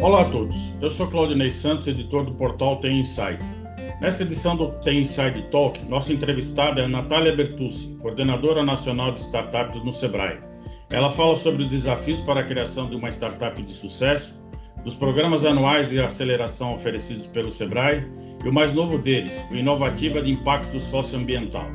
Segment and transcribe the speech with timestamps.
[0.00, 3.42] Olá a todos, eu sou Claudinei Santos, editor do portal Tem Insight.
[4.00, 9.82] Nessa edição do Tem Inside Talk, nossa entrevistada é Natália Bertucci, coordenadora nacional de startups
[9.84, 10.38] no Sebrae.
[10.90, 14.40] Ela fala sobre os desafios para a criação de uma startup de sucesso,
[14.84, 18.08] dos programas anuais de aceleração oferecidos pelo Sebrae
[18.44, 21.66] e o mais novo deles, o Inovativa de Impacto Socioambiental.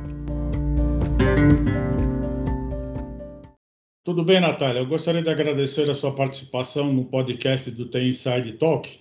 [4.04, 4.80] Tudo bem, Natália?
[4.80, 9.00] Eu gostaria de agradecer a sua participação no podcast do Tem Inside Talk.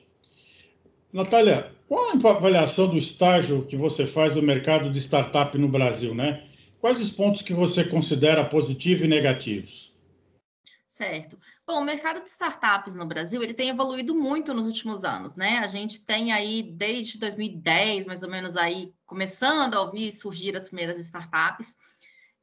[1.11, 6.15] Natália, qual a avaliação do estágio que você faz no mercado de startup no Brasil,
[6.15, 6.47] né?
[6.79, 9.93] Quais os pontos que você considera positivos e negativos?
[10.87, 11.37] Certo.
[11.67, 15.57] Bom, o mercado de startups no Brasil ele tem evoluído muito nos últimos anos, né?
[15.57, 20.67] A gente tem aí desde 2010, mais ou menos aí, começando a ouvir surgir as
[20.67, 21.75] primeiras startups.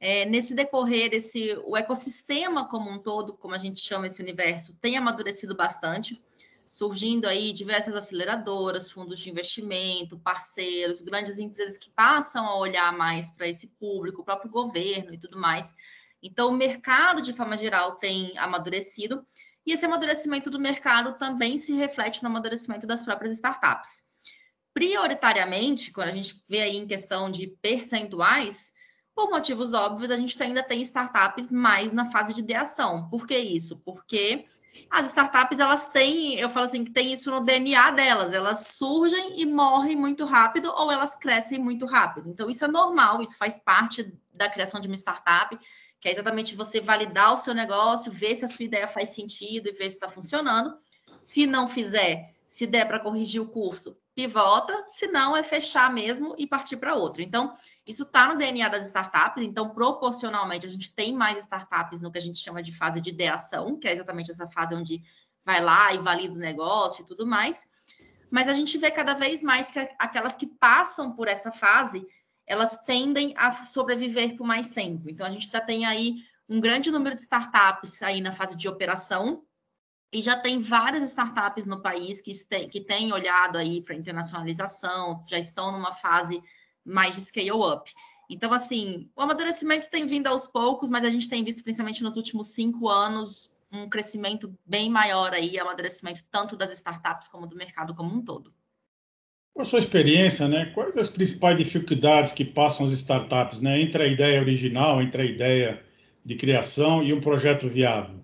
[0.01, 4.75] É, nesse decorrer, esse, o ecossistema como um todo, como a gente chama esse universo,
[4.81, 6.21] tem amadurecido bastante,
[6.65, 13.29] surgindo aí diversas aceleradoras, fundos de investimento, parceiros, grandes empresas que passam a olhar mais
[13.29, 15.75] para esse público, o próprio governo e tudo mais
[16.21, 19.25] então, o mercado, de forma geral, tem amadurecido,
[19.65, 24.03] e esse amadurecimento do mercado também se reflete no amadurecimento das próprias startups.
[24.73, 28.73] Prioritariamente, quando a gente vê aí em questão de percentuais,
[29.15, 33.09] por motivos óbvios, a gente ainda tem startups mais na fase de ideação.
[33.09, 33.77] Por que isso?
[33.79, 34.45] Porque
[34.89, 39.39] as startups, elas têm, eu falo assim, que tem isso no DNA delas, elas surgem
[39.39, 42.29] e morrem muito rápido ou elas crescem muito rápido.
[42.29, 45.57] Então, isso é normal, isso faz parte da criação de uma startup
[46.01, 49.69] que é exatamente você validar o seu negócio, ver se a sua ideia faz sentido
[49.69, 50.75] e ver se está funcionando.
[51.21, 56.35] Se não fizer, se der para corrigir o curso, pivota, se não, é fechar mesmo
[56.37, 57.23] e partir para outro.
[57.23, 57.51] Então,
[57.87, 62.19] isso está no DNA das startups, então, proporcionalmente, a gente tem mais startups no que
[62.19, 65.01] a gente chama de fase de ideação, que é exatamente essa fase onde
[65.43, 67.67] vai lá e valida o negócio e tudo mais.
[68.29, 72.05] Mas a gente vê cada vez mais que aquelas que passam por essa fase
[72.45, 75.09] elas tendem a sobreviver por mais tempo.
[75.09, 76.17] Então, a gente já tem aí
[76.47, 79.43] um grande número de startups aí na fase de operação,
[80.13, 85.23] e já tem várias startups no país que têm, que têm olhado aí para internacionalização,
[85.27, 86.41] já estão numa fase
[86.83, 87.91] mais de scale-up.
[88.29, 92.17] Então, assim, o amadurecimento tem vindo aos poucos, mas a gente tem visto, principalmente nos
[92.17, 97.95] últimos cinco anos, um crescimento bem maior aí, amadurecimento tanto das startups como do mercado
[97.95, 98.53] como um todo.
[99.53, 104.03] Com a sua experiência, né, quais as principais dificuldades que passam as startups, né, entre
[104.03, 105.83] a ideia original, entre a ideia
[106.23, 108.20] de criação e um projeto viável?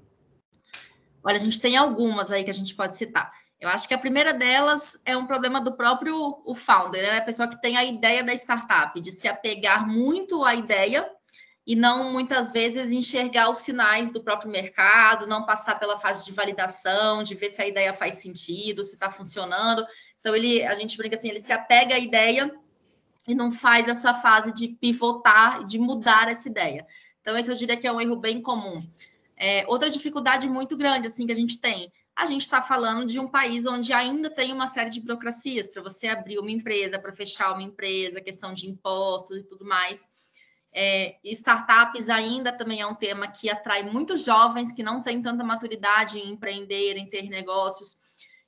[1.27, 3.29] Olha, a gente tem algumas aí que a gente pode citar.
[3.59, 7.17] Eu acho que a primeira delas é um problema do próprio o founder, né?
[7.17, 11.05] a pessoa que tem a ideia da startup, de se apegar muito à ideia
[11.65, 16.31] e não muitas vezes enxergar os sinais do próprio mercado, não passar pela fase de
[16.31, 19.85] validação, de ver se a ideia faz sentido, se está funcionando.
[20.21, 22.49] Então, ele, a gente brinca assim, ele se apega à ideia
[23.27, 26.87] e não faz essa fase de pivotar, de mudar essa ideia.
[27.19, 28.81] Então, esse eu diria que é um erro bem comum.
[29.37, 33.19] É, outra dificuldade muito grande assim que a gente tem, a gente está falando de
[33.19, 37.13] um país onde ainda tem uma série de burocracias para você abrir uma empresa, para
[37.13, 40.09] fechar uma empresa, questão de impostos e tudo mais.
[40.73, 45.43] É, startups ainda também é um tema que atrai muitos jovens que não têm tanta
[45.43, 47.97] maturidade em empreender, em ter negócios.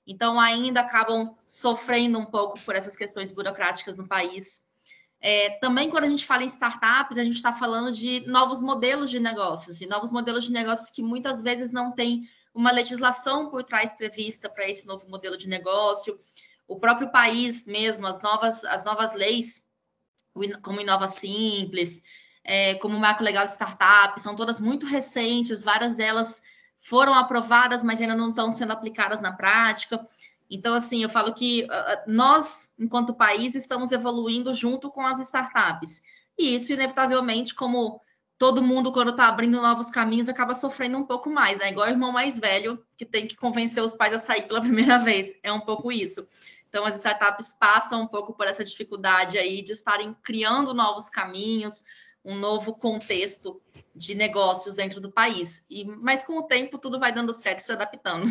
[0.06, 4.62] Então, ainda acabam sofrendo um pouco por essas questões burocráticas no país.
[5.22, 9.10] É, também, quando a gente fala em startups, a gente está falando de novos modelos
[9.10, 13.64] de negócios, e novos modelos de negócios que muitas vezes não têm uma legislação por
[13.64, 16.18] trás prevista para esse novo modelo de negócio.
[16.68, 19.66] O próprio país mesmo, as novas, as novas leis,
[20.62, 22.02] como Inova Simples,
[22.44, 26.42] é, como o Marco Legal de Startup, são todas muito recentes, várias delas
[26.80, 30.00] foram aprovadas, mas ainda não estão sendo aplicadas na prática.
[30.50, 36.02] Então, assim, eu falo que uh, nós, enquanto país, estamos evoluindo junto com as startups.
[36.38, 38.02] E isso, inevitavelmente, como
[38.38, 41.70] todo mundo, quando está abrindo novos caminhos, acaba sofrendo um pouco mais, né?
[41.70, 44.98] Igual o irmão mais velho, que tem que convencer os pais a sair pela primeira
[44.98, 45.36] vez.
[45.44, 46.26] É um pouco isso.
[46.70, 51.84] Então, as startups passam um pouco por essa dificuldade aí de estarem criando novos caminhos,
[52.24, 53.62] um novo contexto
[53.94, 55.66] de negócios dentro do país.
[55.70, 58.28] E, mas com o tempo tudo vai dando certo, se adaptando.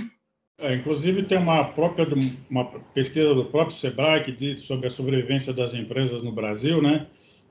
[0.60, 2.05] É, inclusive tem uma própria
[2.50, 7.06] uma pesquisa do próprio Sebrae que diz sobre a sobrevivência das empresas no Brasil, né?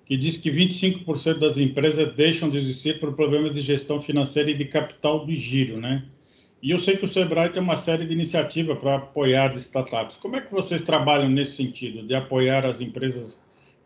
[0.05, 4.57] Que diz que 25% das empresas deixam de existir por problemas de gestão financeira e
[4.57, 6.03] de capital do giro, né?
[6.61, 10.17] E eu sei que o Sebrae tem uma série de iniciativas para apoiar as startups.
[10.17, 13.39] Como é que vocês trabalham nesse sentido, de apoiar as empresas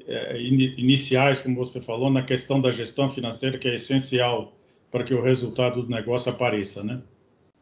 [0.07, 4.57] é, iniciais, como você falou, na questão da gestão financeira, que é essencial
[4.89, 7.01] para que o resultado do negócio apareça, né?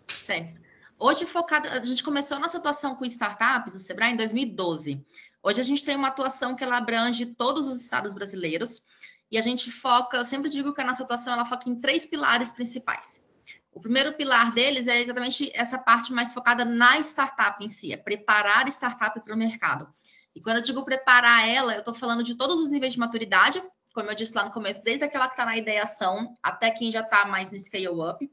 [0.08, 0.59] Certo.
[1.02, 5.02] Hoje, focado, a gente começou a nossa atuação com startups, o Sebrae, em 2012.
[5.42, 8.84] Hoje a gente tem uma atuação que ela abrange todos os estados brasileiros
[9.32, 12.06] e a gente foca, eu sempre digo que a nossa atuação ela foca em três
[12.06, 13.24] pilares principais.
[13.72, 17.98] O primeiro pilar deles é exatamente essa parte mais focada na startup em si, é
[17.98, 19.88] preparar a startup para o mercado.
[20.36, 23.64] E quando eu digo preparar ela, eu estou falando de todos os níveis de maturidade,
[23.94, 27.00] como eu disse lá no começo, desde aquela que está na ideação até quem já
[27.00, 28.30] está mais no scale-up.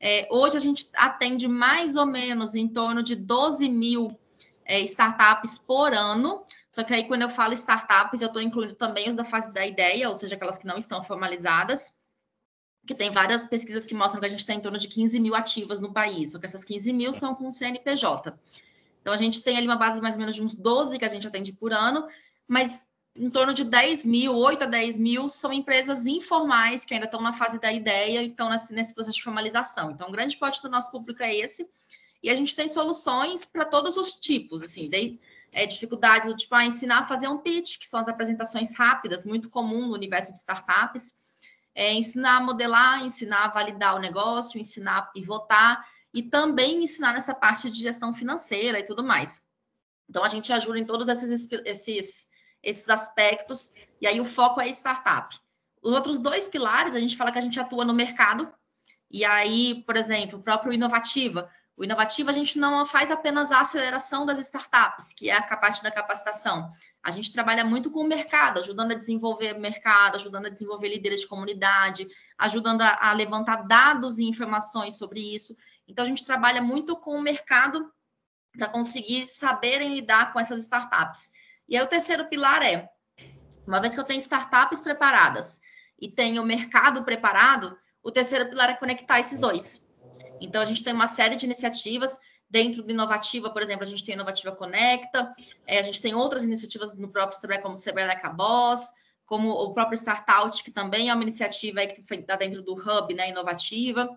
[0.00, 4.18] É, hoje a gente atende mais ou menos em torno de 12 mil
[4.64, 6.42] é, startups por ano.
[6.70, 9.66] Só que aí, quando eu falo startups, eu estou incluindo também os da fase da
[9.66, 11.94] ideia, ou seja, aquelas que não estão formalizadas.
[12.86, 15.34] Que tem várias pesquisas que mostram que a gente tem em torno de 15 mil
[15.34, 18.38] ativas no país, só que essas 15 mil são com CNPJ.
[19.02, 21.08] Então, a gente tem ali uma base mais ou menos de uns 12 que a
[21.08, 22.06] gente atende por ano,
[22.48, 27.06] mas em torno de 10 mil, 8 a 10 mil, são empresas informais que ainda
[27.06, 29.90] estão na fase da ideia e estão nesse, processo de formalização.
[29.90, 31.68] Então, grande parte do nosso público é esse.
[32.22, 35.20] E a gente tem soluções para todos os tipos, assim, desde
[35.52, 39.24] é, dificuldades do tipo, ah, ensinar a fazer um pitch, que são as apresentações rápidas,
[39.24, 41.14] muito comum no universo de startups,
[41.74, 47.12] é, ensinar a modelar, ensinar a validar o negócio, ensinar a pivotar e também ensinar
[47.12, 49.42] nessa parte de gestão financeira e tudo mais.
[50.08, 52.29] Então, a gente ajuda em todos esses, esses
[52.62, 55.38] esses aspectos, e aí o foco é startup.
[55.82, 58.52] Os outros dois pilares, a gente fala que a gente atua no mercado,
[59.10, 61.50] e aí, por exemplo, o próprio Inovativa.
[61.76, 65.82] O Inovativa, a gente não faz apenas a aceleração das startups, que é a parte
[65.82, 66.68] da capacitação.
[67.02, 71.22] A gente trabalha muito com o mercado, ajudando a desenvolver mercado, ajudando a desenvolver líderes
[71.22, 72.06] de comunidade,
[72.36, 75.56] ajudando a, a levantar dados e informações sobre isso.
[75.88, 77.90] Então, a gente trabalha muito com o mercado
[78.52, 81.30] para conseguir saberem lidar com essas startups.
[81.70, 82.90] E aí o terceiro pilar é,
[83.64, 85.60] uma vez que eu tenho startups preparadas
[86.00, 89.86] e tenho o mercado preparado, o terceiro pilar é conectar esses dois.
[90.40, 92.18] Então a gente tem uma série de iniciativas
[92.48, 95.32] dentro do Inovativa, por exemplo, a gente tem Inovativa Conecta,
[95.64, 98.90] é, a gente tem outras iniciativas no próprio Sebrae, como o Sebrae Boss,
[99.24, 103.28] como o próprio Startout, que também é uma iniciativa que está dentro do Hub né,
[103.28, 104.10] Inovativa.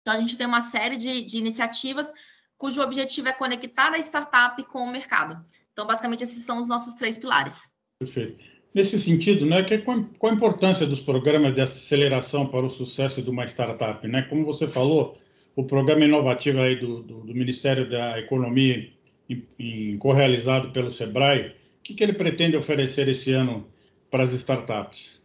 [0.00, 2.12] Então, a gente tem uma série de, de iniciativas
[2.56, 5.44] cujo objetivo é conectar a startup com o mercado.
[5.76, 7.70] Então, basicamente, esses são os nossos três pilares.
[7.98, 8.42] Perfeito.
[8.74, 13.20] Nesse sentido, né, que, qual, qual a importância dos programas de aceleração para o sucesso
[13.20, 14.08] de uma startup?
[14.08, 14.22] Né?
[14.22, 15.20] Como você falou,
[15.54, 18.90] o programa inovativo aí do, do, do Ministério da Economia,
[19.28, 23.70] em, em, correalizado pelo SEBRAE, o que, que ele pretende oferecer esse ano
[24.10, 25.20] para as startups?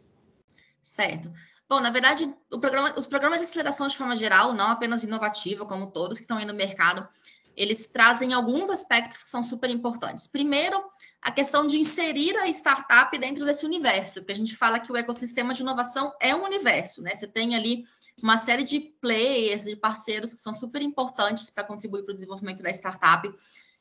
[0.81, 1.31] Certo.
[1.69, 5.87] Bom, na verdade, programa, os programas de aceleração de forma geral, não apenas inovativa, como
[5.87, 7.07] todos que estão aí no mercado,
[7.55, 10.27] eles trazem alguns aspectos que são super importantes.
[10.27, 10.81] Primeiro,
[11.21, 14.97] a questão de inserir a startup dentro desse universo, porque a gente fala que o
[14.97, 17.13] ecossistema de inovação é um universo, né?
[17.13, 17.83] Você tem ali
[18.21, 22.63] uma série de players, de parceiros que são super importantes para contribuir para o desenvolvimento
[22.63, 23.31] da startup.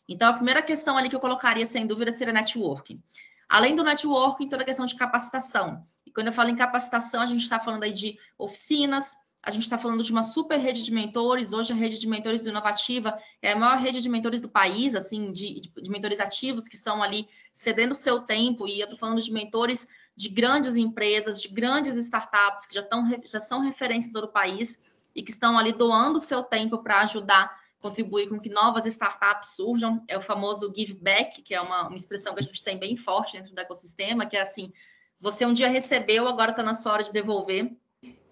[0.08, 3.02] Então, a primeira questão ali que eu colocaria, sem dúvida, seria networking.
[3.48, 5.82] Além do networking, toda a questão de capacitação.
[6.06, 9.62] E quando eu falo em capacitação, a gente está falando aí de oficinas, a gente
[9.62, 11.52] está falando de uma super rede de mentores.
[11.52, 14.94] Hoje, a rede de mentores do Inovativa é a maior rede de mentores do país,
[14.94, 18.68] assim, de, de, mentores ativos que estão ali cedendo o seu tempo.
[18.68, 23.08] E eu estou falando de mentores de grandes empresas, de grandes startups que já, tão,
[23.24, 24.78] já são referência em todo o país
[25.14, 29.56] e que estão ali doando o seu tempo para ajudar, contribuir com que novas startups
[29.56, 30.04] surjam.
[30.06, 32.94] É o famoso give back, que é uma, uma expressão que a gente tem bem
[32.94, 34.70] forte dentro do ecossistema, que é assim:
[35.18, 37.74] você um dia recebeu, agora está na sua hora de devolver.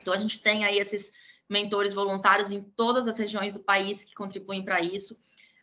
[0.08, 1.12] Então, a gente tem aí esses
[1.46, 5.14] mentores voluntários em todas as regiões do país que contribuem para isso.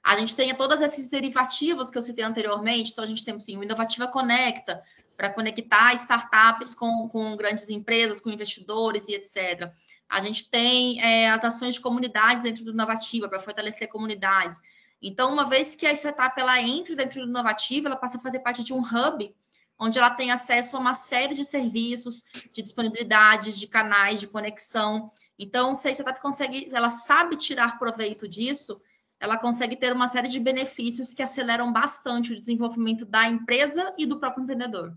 [0.03, 2.91] A gente tem todas esses derivativos que eu citei anteriormente.
[2.91, 4.83] Então, a gente tem assim, o Inovativa Conecta,
[5.17, 9.71] para conectar startups com, com grandes empresas, com investidores e etc.
[10.07, 14.61] A gente tem é, as ações de comunidades dentro do Inovativa, para fortalecer comunidades.
[15.01, 18.41] Então, uma vez que a startup ela entra dentro do Inovativa, ela passa a fazer
[18.41, 19.33] parte de um hub
[19.79, 25.09] onde ela tem acesso a uma série de serviços, de disponibilidade, de canais de conexão.
[25.37, 28.79] Então, se a startup consegue, ela sabe tirar proveito disso,
[29.19, 34.05] ela consegue ter uma série de benefícios que aceleram bastante o desenvolvimento da empresa e
[34.05, 34.93] do próprio empreendedor.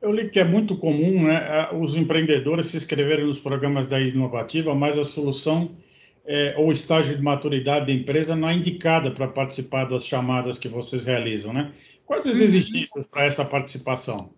[0.00, 4.74] Eu li que é muito comum né, os empreendedores se inscreverem nos programas da Inovativa,
[4.74, 5.76] mas a solução
[6.24, 10.68] é, ou estágio de maturidade da empresa não é indicada para participar das chamadas que
[10.68, 11.72] vocês realizam, né?
[12.04, 12.42] Quais as uhum.
[12.42, 14.34] exigências para essa participação?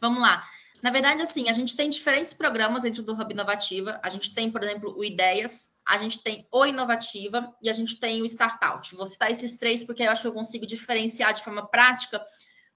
[0.00, 0.44] Vamos lá.
[0.82, 3.98] Na verdade, assim, a gente tem diferentes programas dentro do Hub Inovativa.
[4.02, 7.98] A gente tem, por exemplo, o Ideias, a gente tem o Inovativa e a gente
[7.98, 8.94] tem o Startout.
[8.94, 12.22] Vou citar esses três porque eu acho que eu consigo diferenciar de forma prática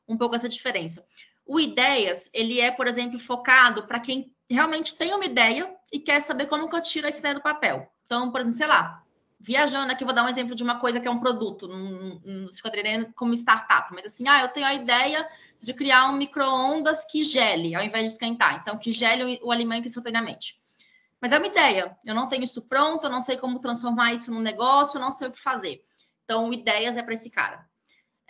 [0.09, 1.05] um pouco essa diferença.
[1.45, 6.21] O Ideias, ele é, por exemplo, focado para quem realmente tem uma ideia e quer
[6.21, 7.93] saber como que eu tiro essa ideia do papel.
[8.05, 9.03] Então, por exemplo, sei lá,
[9.41, 12.49] viajando aqui, vou dar um exemplo de uma coisa que é um produto, não, não
[12.49, 12.61] se
[13.15, 15.29] como startup, mas assim, ah, eu tenho a ideia
[15.61, 18.61] de criar um micro-ondas que gele, ao invés de esquentar.
[18.61, 20.57] Então, que gele o, o alimento instantaneamente.
[21.21, 21.97] Mas é uma ideia.
[22.05, 25.11] Eu não tenho isso pronto, eu não sei como transformar isso num negócio, eu não
[25.11, 25.81] sei o que fazer.
[26.25, 27.67] Então, ideias é para esse cara.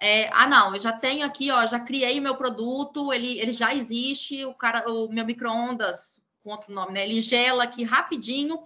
[0.01, 3.51] É, ah, não, eu já tenho aqui, ó, já criei o meu produto, ele, ele
[3.51, 7.05] já existe, o cara, o meu micro-ondas, com outro nome, né?
[7.05, 8.61] Ele gela aqui rapidinho,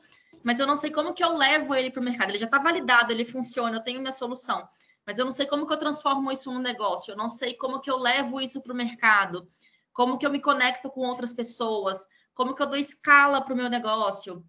[0.44, 2.30] mas eu não sei como que eu levo ele para o mercado.
[2.30, 4.66] Ele já está validado, ele funciona, eu tenho minha solução,
[5.06, 7.80] mas eu não sei como que eu transformo isso num negócio, eu não sei como
[7.80, 9.46] que eu levo isso para o mercado,
[9.92, 13.56] como que eu me conecto com outras pessoas, como que eu dou escala para o
[13.56, 14.44] meu negócio.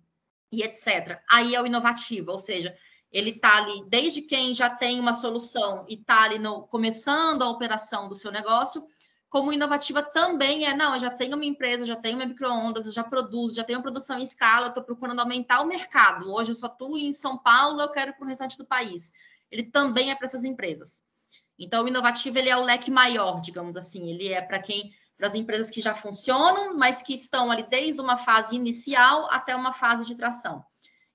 [0.52, 1.20] E etc.
[1.28, 2.78] Aí é o inovativo, ou seja,
[3.12, 7.50] ele está ali desde quem já tem uma solução e está ali no, começando a
[7.50, 8.84] operação do seu negócio,
[9.34, 12.92] como inovativa também é, não, eu já tenho uma empresa, já tenho minha microondas, eu
[12.92, 16.32] já produzo, já tenho produção em escala, estou procurando aumentar o mercado.
[16.32, 19.12] Hoje eu só estou em São Paulo, eu quero para o restante do país.
[19.50, 21.04] Ele também é para essas empresas.
[21.58, 24.08] Então, o inovativo ele é o leque maior, digamos assim.
[24.08, 28.00] Ele é para quem, para as empresas que já funcionam, mas que estão ali desde
[28.00, 30.64] uma fase inicial até uma fase de tração.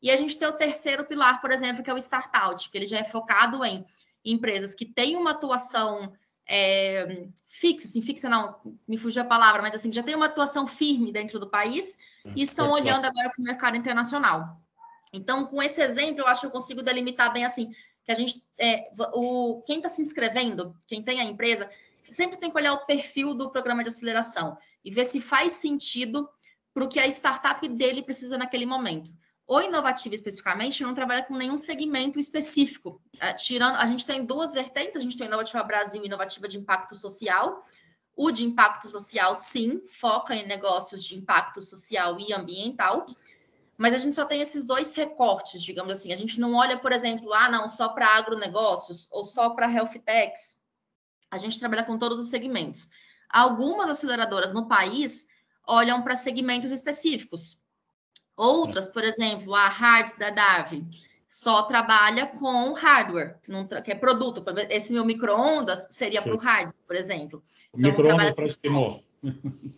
[0.02, 2.86] E a gente tem o terceiro pilar, por exemplo, que é o startup, que ele
[2.86, 3.86] já é focado em
[4.24, 6.12] empresas que têm uma atuação
[6.48, 10.66] é, fixa, assim, fixa não, me fugiu a palavra, mas assim, já tem uma atuação
[10.66, 11.98] firme dentro do país
[12.34, 14.60] e estão olhando agora para o mercado internacional.
[15.12, 17.70] Então, com esse exemplo, eu acho que eu consigo delimitar bem assim,
[18.04, 21.68] que a gente, é, o, quem está se inscrevendo, quem tem a empresa,
[22.10, 26.28] sempre tem que olhar o perfil do programa de aceleração e ver se faz sentido
[26.72, 29.10] para o que a startup dele precisa naquele momento.
[29.50, 33.00] O inovativo especificamente não trabalha com nenhum segmento específico.
[33.18, 36.58] É, tirando, a gente tem duas vertentes, a gente tem Inovativa Brasil e Inovativa de
[36.58, 37.64] Impacto Social.
[38.14, 43.06] O de impacto social, sim, foca em negócios de impacto social e ambiental,
[43.76, 46.12] mas a gente só tem esses dois recortes, digamos assim.
[46.12, 49.94] A gente não olha, por exemplo, ah, não, só para agronegócios ou só para health
[50.04, 50.60] techs.
[51.30, 52.88] A gente trabalha com todos os segmentos.
[53.30, 55.28] Algumas aceleradoras no país
[55.64, 57.62] olham para segmentos específicos.
[58.38, 60.88] Outras, por exemplo, a Hards da Darwin,
[61.28, 64.42] só trabalha com hardware, não que é produto.
[64.70, 67.42] Esse meu micro-ondas seria para o Hards, por exemplo.
[67.74, 69.00] Então, micro-ondas para esquimó.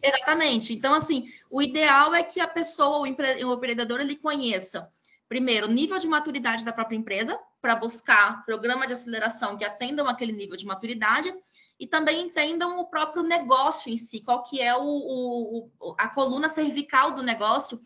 [0.02, 0.75] Exatamente.
[0.75, 3.43] Então, assim, o ideal é que a pessoa, o, empre...
[3.45, 4.88] o empreendedor, ele conheça,
[5.26, 10.07] primeiro, o nível de maturidade da própria empresa, para buscar programas de aceleração que atendam
[10.07, 11.35] aquele nível de maturidade,
[11.81, 16.49] e também entendam o próprio negócio em si, qual que é o, o a coluna
[16.49, 17.81] cervical do negócio,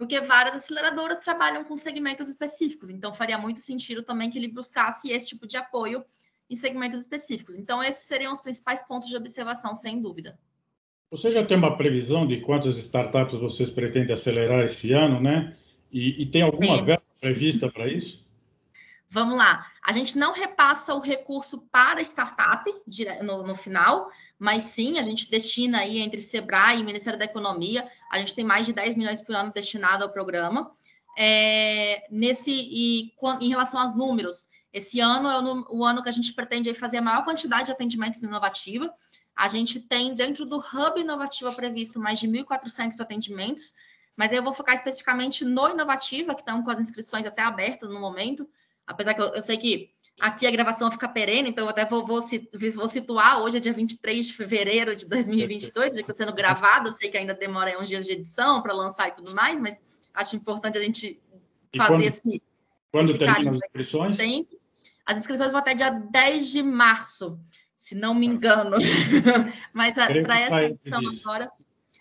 [0.00, 5.10] porque várias aceleradoras trabalham com segmentos específicos, então faria muito sentido também que ele buscasse
[5.10, 6.02] esse tipo de apoio
[6.48, 7.58] em segmentos específicos.
[7.58, 10.38] Então, esses seriam os principais pontos de observação, sem dúvida.
[11.10, 15.54] Você já tem uma previsão de quantas startups vocês pretendem acelerar esse ano, né?
[15.92, 18.26] E, e tem alguma verba prevista para isso?
[19.12, 19.66] Vamos lá.
[19.82, 22.64] A gente não repassa o recurso para startup
[23.22, 27.90] no, no final, mas sim, a gente destina aí entre Sebrae e Ministério da Economia,
[28.08, 30.70] a gente tem mais de 10 milhões por ano destinado ao programa.
[31.18, 36.12] É, nesse e em relação aos números, esse ano é o, o ano que a
[36.12, 38.92] gente pretende fazer a maior quantidade de atendimentos no Inovativa.
[39.34, 43.74] A gente tem dentro do Hub Inovativa previsto mais de 1.400 atendimentos,
[44.16, 47.98] mas eu vou focar especificamente no Inovativa, que estão com as inscrições até abertas no
[47.98, 48.48] momento,
[48.90, 52.04] apesar que eu, eu sei que Aqui a gravação fica perene, então eu até vou,
[52.04, 53.40] vou, vou, situar.
[53.40, 56.90] Hoje é dia 23 de fevereiro de 2022, já que está sendo gravado.
[56.90, 59.80] Eu sei que ainda demora uns dias de edição para lançar e tudo mais, mas
[60.12, 61.18] acho importante a gente
[61.74, 62.42] fazer quando, esse.
[62.92, 64.16] Quando esse termina as inscrições?
[64.18, 64.46] Tem.
[65.06, 67.40] As inscrições vão até dia 10 de março,
[67.74, 68.76] se não me engano.
[69.72, 71.50] mas para essa edição agora,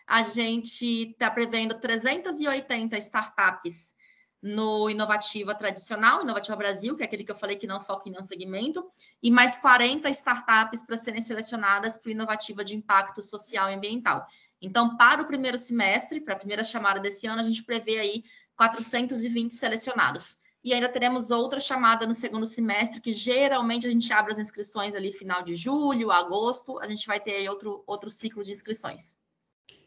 [0.05, 3.96] a gente está prevendo 380 startups
[4.41, 8.12] no Inovativa Tradicional, Inovativa Brasil, que é aquele que eu falei que não foca em
[8.12, 8.88] nenhum segmento,
[9.22, 14.25] e mais 40 startups para serem selecionadas para o Inovativa de Impacto Social e Ambiental.
[14.62, 18.24] Então, para o primeiro semestre, para a primeira chamada desse ano, a gente prevê aí
[18.55, 20.38] 420 selecionados.
[20.62, 24.93] E ainda teremos outra chamada no segundo semestre, que geralmente a gente abre as inscrições
[24.93, 29.18] ali final de julho, agosto, a gente vai ter outro, outro ciclo de inscrições.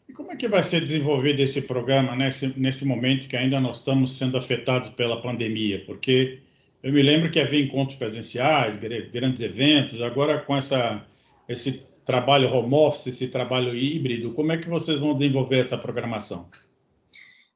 [0.09, 3.79] E como é que vai ser desenvolvido esse programa nesse, nesse momento que ainda nós
[3.79, 5.85] estamos sendo afetados pela pandemia?
[5.87, 6.41] Porque
[6.83, 11.05] eu me lembro que havia encontros presenciais, grandes eventos, agora com essa,
[11.49, 16.49] esse trabalho home office, esse trabalho híbrido, como é que vocês vão desenvolver essa programação?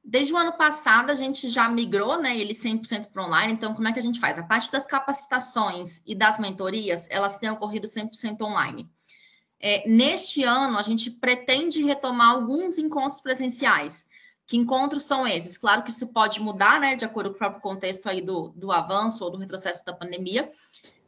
[0.05, 3.88] Desde o ano passado, a gente já migrou, né, ele 100% para online, então como
[3.88, 4.38] é que a gente faz?
[4.38, 8.88] A parte das capacitações e das mentorias, elas têm ocorrido 100% online.
[9.61, 14.09] É, neste ano, a gente pretende retomar alguns encontros presenciais,
[14.47, 15.59] Que encontros são esses?
[15.59, 18.71] Claro que isso pode mudar, né, de acordo com o próprio contexto aí do, do
[18.71, 20.49] avanço ou do retrocesso da pandemia,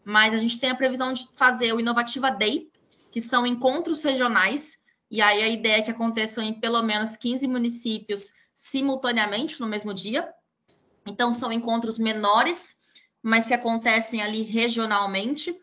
[0.04, 2.68] mas a gente tem a previsão de fazer o Inovativa Day,
[3.12, 4.78] que são encontros regionais,
[5.10, 9.94] e aí a ideia é que aconteçam em pelo menos 15 municípios simultaneamente no mesmo
[9.94, 10.28] dia.
[11.06, 12.76] Então, são encontros menores,
[13.22, 15.56] mas se acontecem ali regionalmente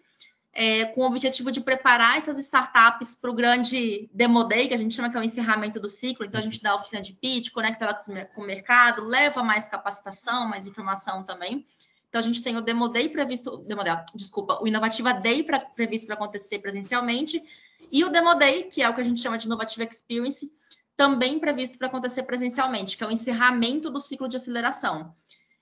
[0.58, 4.78] é, com o objetivo de preparar essas startups para o grande Demo Day, que a
[4.78, 6.26] gente chama que é o encerramento do ciclo.
[6.26, 9.68] Então, a gente dá a oficina de pitch, conecta ela com o mercado, leva mais
[9.68, 11.66] capacitação, mais informação também.
[12.08, 15.60] Então, a gente tem o Demo Day previsto, Demo Day, desculpa, o Inovativa Day pra,
[15.60, 17.44] previsto para acontecer presencialmente,
[17.92, 20.50] e o Demo Day, que é o que a gente chama de Inovativa Experience,
[20.96, 25.14] também previsto para acontecer presencialmente, que é o encerramento do ciclo de aceleração.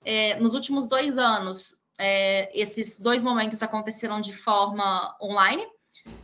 [0.05, 5.65] É, nos últimos dois anos, é, esses dois momentos aconteceram de forma online.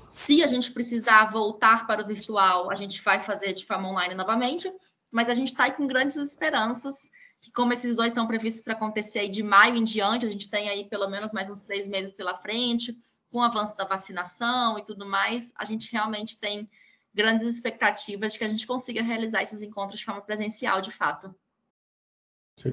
[0.06, 4.16] Se a gente precisar voltar para o virtual, a gente vai fazer de forma online
[4.16, 4.72] novamente,
[5.12, 7.10] mas a gente está com grandes esperanças
[7.42, 10.70] que, como esses dois estão previstos para acontecer de maio em diante, a gente tem
[10.70, 12.98] aí pelo menos mais uns três meses pela frente,
[13.32, 16.70] com o avanço da vacinação e tudo mais, a gente realmente tem
[17.14, 21.34] grandes expectativas de que a gente consiga realizar esses encontros de forma presencial, de fato.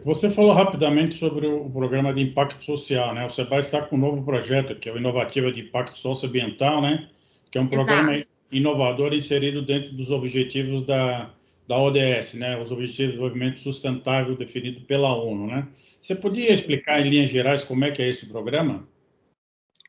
[0.05, 3.25] Você falou rapidamente sobre o programa de impacto social, né?
[3.25, 7.09] O SEBRAE está com um novo projeto, que é o Inovativa de Impacto Socioambiental, né?
[7.51, 8.29] Que é um programa Exato.
[8.51, 11.31] inovador inserido dentro dos objetivos da,
[11.69, 12.61] da ODS, né?
[12.61, 15.69] Os Objetivos de Desenvolvimento Sustentável definido pela ONU, né?
[16.01, 16.55] Você podia Sim.
[16.55, 18.89] explicar em linhas gerais como é que é esse programa?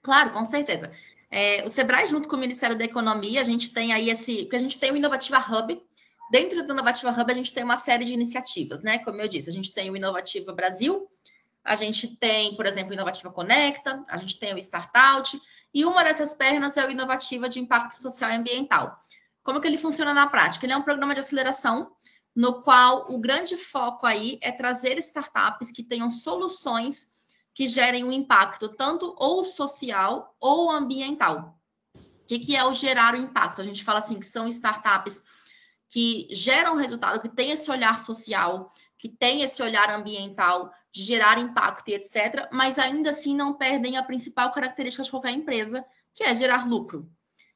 [0.03, 0.91] Claro, com certeza.
[1.29, 4.55] É, o Sebrae, junto com o Ministério da Economia, a gente tem aí esse, porque
[4.55, 5.81] a gente tem o Inovativa Hub,
[6.29, 8.99] Dentro do Inovativa Hub, a gente tem uma série de iniciativas, né?
[8.99, 11.09] Como eu disse, a gente tem o Inovativa Brasil,
[11.63, 15.39] a gente tem, por exemplo, o Inovativa Conecta, a gente tem o Startout,
[15.73, 18.97] e uma dessas pernas é o Inovativa de Impacto Social e Ambiental.
[19.43, 20.65] Como que ele funciona na prática?
[20.65, 21.91] Ele é um programa de aceleração
[22.35, 27.07] no qual o grande foco aí é trazer startups que tenham soluções
[27.53, 31.57] que gerem um impacto tanto ou social ou ambiental.
[31.95, 33.61] O que, que é o gerar o impacto?
[33.61, 35.23] A gente fala assim que são startups
[35.89, 41.39] que geram resultado, que tem esse olhar social, que tem esse olhar ambiental, de gerar
[41.39, 46.23] impacto e etc., mas ainda assim não perdem a principal característica de qualquer empresa, que
[46.23, 47.09] é gerar lucro.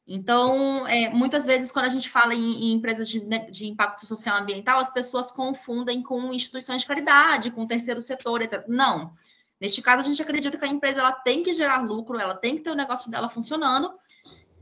[0.07, 4.05] Então, é, muitas vezes, quando a gente fala em, em empresas de, né, de, impacto
[4.05, 8.65] social ambiental, as pessoas confundem com instituições de caridade, com terceiro setor, etc.
[8.67, 9.13] Não.
[9.59, 12.57] Neste caso, a gente acredita que a empresa ela tem que gerar lucro, ela tem
[12.57, 13.93] que ter o negócio dela funcionando,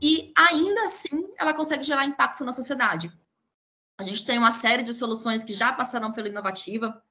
[0.00, 3.10] e ainda assim ela consegue gerar impacto na sociedade.
[4.00, 7.02] A gente tem uma série de soluções que já passaram pela Inovativa,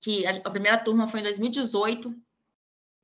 [0.00, 2.08] que a, primeira turma foi em 2018,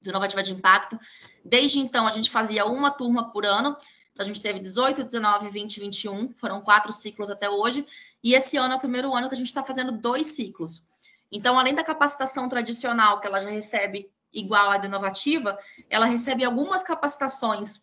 [0.00, 0.98] do Inovativa de Impacto.
[1.44, 3.76] Desde então, a gente fazia uma turma por ano.
[4.18, 7.86] A gente teve 18, 19, 20 21, foram quatro ciclos até hoje.
[8.22, 10.82] E esse ano é o primeiro ano que a gente está fazendo dois ciclos.
[11.30, 15.58] Então, além da capacitação tradicional, que ela já recebe igual à do Inovativa,
[15.90, 17.82] ela recebe algumas capacitações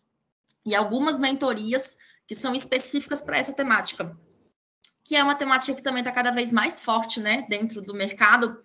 [0.66, 4.18] e algumas mentorias que são específicas para essa temática
[5.04, 8.56] que é uma temática que também está cada vez mais forte, né, dentro do mercado,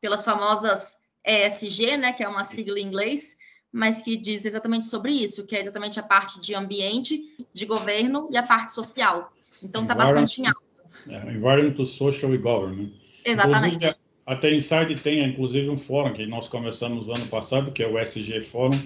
[0.00, 3.36] pelas famosas ESG, né, que é uma sigla em inglês,
[3.72, 7.20] mas que diz exatamente sobre isso, que é exatamente a parte de ambiente,
[7.52, 9.28] de governo e a parte social.
[9.62, 10.60] Então está bastante em alta.
[11.08, 12.92] É, environmental, Social e Government.
[13.24, 13.76] Exatamente.
[13.76, 17.88] Inclusive, até Inside tem, inclusive, um fórum que nós começamos no ano passado, que é
[17.88, 18.80] o SG Fórum,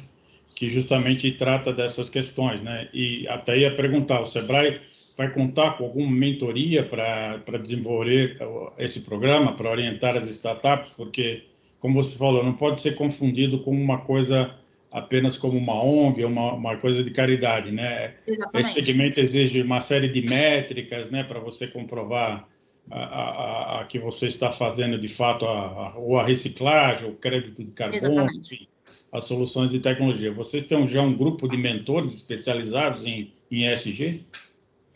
[0.55, 2.89] que justamente trata dessas questões, né?
[2.93, 4.81] E até ia perguntar, o Sebrae
[5.19, 8.39] vai contar com alguma mentoria para desenvolver
[8.79, 11.43] esse programa, para orientar as startups, porque,
[11.81, 14.55] como você falou, não pode ser confundido com uma coisa
[14.93, 18.15] apenas como uma ONG, uma, uma coisa de caridade, né?
[18.29, 18.65] Exatamente.
[18.65, 22.49] Esse segmento exige uma série de métricas, né, para você comprovar
[22.89, 27.15] a, a, a, que você está fazendo de fato a, a, ou a reciclagem, o
[27.15, 28.69] crédito de carbono, enfim,
[29.13, 30.33] as soluções de tecnologia.
[30.33, 34.25] Vocês têm já um grupo de mentores especializados em, em ESG?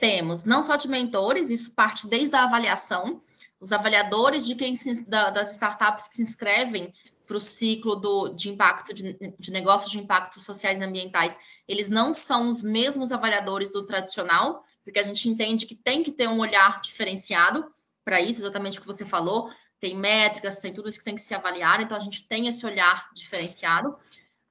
[0.02, 3.22] Temos não só de mentores, isso parte desde a avaliação,
[3.60, 6.92] os avaliadores de quem se, da, das startups que se inscrevem
[7.24, 11.38] para o ciclo do, de impacto de, de negócios de impactos sociais e ambientais,
[11.68, 16.10] eles não são os mesmos avaliadores do tradicional, porque a gente entende que tem que
[16.10, 17.64] ter um olhar diferenciado
[18.04, 21.20] para isso, exatamente o que você falou, tem métricas, tem tudo isso que tem que
[21.20, 23.96] se avaliar, então a gente tem esse olhar diferenciado.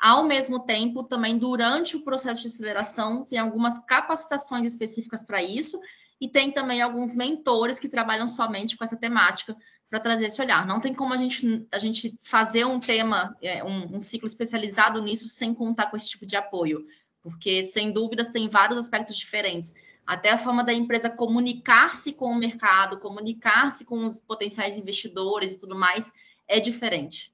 [0.01, 5.79] Ao mesmo tempo, também durante o processo de aceleração, tem algumas capacitações específicas para isso,
[6.19, 9.55] e tem também alguns mentores que trabalham somente com essa temática
[9.91, 10.65] para trazer esse olhar.
[10.65, 14.99] Não tem como a gente, a gente fazer um tema, é, um, um ciclo especializado
[15.03, 16.83] nisso sem contar com esse tipo de apoio,
[17.21, 19.75] porque sem dúvidas tem vários aspectos diferentes.
[20.03, 25.59] até a forma da empresa comunicar-se com o mercado, comunicar-se com os potenciais investidores e
[25.59, 26.11] tudo mais,
[26.47, 27.30] é diferente.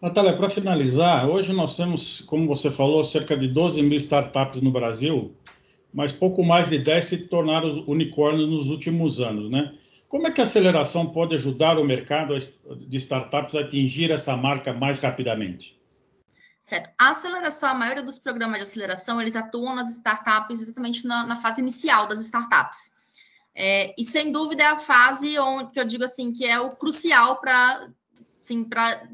[0.00, 4.70] Natália, para finalizar, hoje nós temos, como você falou, cerca de 12 mil startups no
[4.70, 5.36] Brasil,
[5.92, 9.74] mas pouco mais de 10 se tornaram unicórnios nos últimos anos, né?
[10.08, 14.72] Como é que a aceleração pode ajudar o mercado de startups a atingir essa marca
[14.72, 15.78] mais rapidamente?
[16.62, 16.90] Certo.
[16.98, 21.36] A aceleração, a maioria dos programas de aceleração, eles atuam nas startups exatamente na, na
[21.36, 22.90] fase inicial das startups.
[23.54, 26.70] É, e sem dúvida é a fase onde que eu digo assim que é o
[26.70, 27.90] crucial para
[28.40, 29.08] assim, para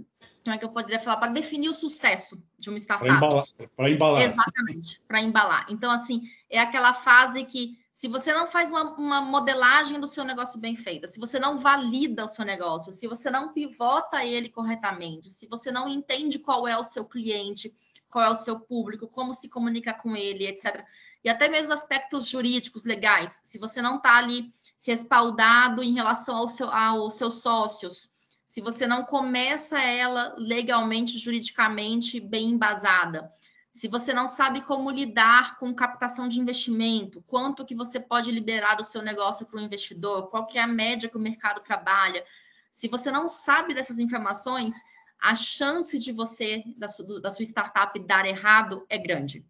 [0.46, 3.08] como é que eu poderia falar para definir o sucesso de uma startup.
[3.08, 4.22] Para embalar, embalar.
[4.22, 5.66] Exatamente, para embalar.
[5.68, 10.22] Então assim, é aquela fase que se você não faz uma, uma, modelagem do seu
[10.22, 14.48] negócio bem feita, se você não valida o seu negócio, se você não pivota ele
[14.48, 17.74] corretamente, se você não entende qual é o seu cliente,
[18.08, 20.84] qual é o seu público, como se comunica com ele, etc.
[21.24, 24.48] E até mesmo aspectos jurídicos legais, se você não está ali
[24.80, 28.08] respaldado em relação ao seu, aos seus sócios,
[28.46, 33.28] se você não começa ela legalmente, juridicamente bem embasada,
[33.72, 38.80] se você não sabe como lidar com captação de investimento, quanto que você pode liberar
[38.80, 42.24] o seu negócio para o investidor, qual que é a média que o mercado trabalha,
[42.70, 44.74] se você não sabe dessas informações,
[45.20, 49.44] a chance de você, da, sua, da sua startup, dar errado é grande.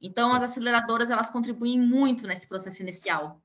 [0.00, 3.40] Então, as aceleradoras, elas contribuem muito nesse processo inicial.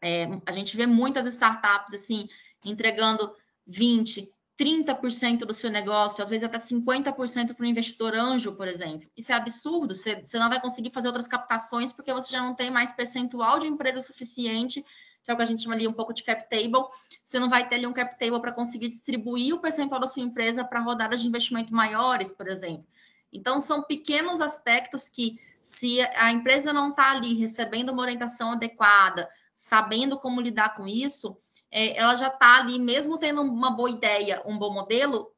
[0.00, 2.28] É, a gente vê muitas startups, assim,
[2.64, 3.34] entregando
[3.66, 9.08] 20, 30% do seu negócio, às vezes até 50% para o investidor anjo, por exemplo.
[9.16, 9.94] Isso é absurdo.
[9.94, 13.58] Você, você não vai conseguir fazer outras captações porque você já não tem mais percentual
[13.58, 14.84] de empresa suficiente,
[15.24, 16.84] que é o que a gente chama ali um pouco de cap table.
[17.22, 20.22] Você não vai ter ali um cap table para conseguir distribuir o percentual da sua
[20.22, 22.86] empresa para rodadas de investimento maiores, por exemplo.
[23.32, 29.28] Então, são pequenos aspectos que, se a empresa não está ali recebendo uma orientação adequada,
[29.54, 31.36] sabendo como lidar com isso,
[31.72, 35.32] é, ela já está ali, mesmo tendo uma boa ideia, um bom modelo,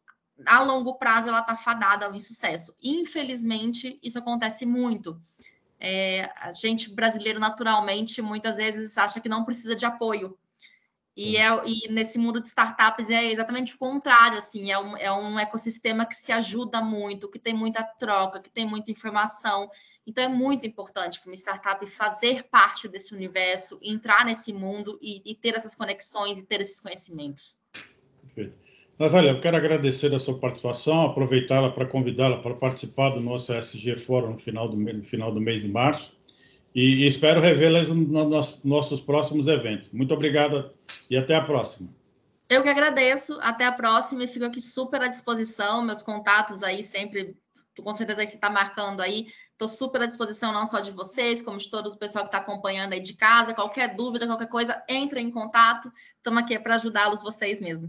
[0.45, 2.75] a longo prazo ela está fadada ao insucesso.
[2.83, 5.19] Infelizmente, isso acontece muito.
[5.79, 10.37] É, a gente brasileiro, naturalmente, muitas vezes acha que não precisa de apoio.
[11.17, 15.13] E, é, e nesse mundo de startups é exatamente o contrário, assim, é um, é
[15.13, 19.71] um ecossistema que se ajuda muito, que tem muita troca, que tem muita informação,
[20.07, 25.23] então, é muito importante para uma startup fazer parte desse universo, entrar nesse mundo e,
[25.25, 27.57] e ter essas conexões e ter esses conhecimentos.
[28.23, 28.63] Perfeito.
[28.99, 33.97] Natália, eu quero agradecer a sua participação, aproveitá-la para convidá-la para participar do nosso SG
[33.97, 36.15] Fórum no final do, no final do mês de março
[36.75, 39.91] e, e espero revê-las nos nossos próximos eventos.
[39.93, 40.73] Muito obrigado
[41.09, 41.89] e até a próxima.
[42.49, 46.83] Eu que agradeço, até a próxima e fico aqui super à disposição, meus contatos aí
[46.83, 47.37] sempre,
[47.83, 51.41] com certeza aí você está marcando aí, Estou super à disposição não só de vocês,
[51.41, 53.55] como de todo o pessoal que está acompanhando aí de casa.
[53.55, 55.93] Qualquer dúvida, qualquer coisa, entre em contato.
[56.17, 57.89] Estamos aqui para ajudá-los vocês mesmo.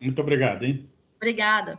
[0.00, 0.90] Muito obrigado, hein?
[1.16, 1.78] Obrigada.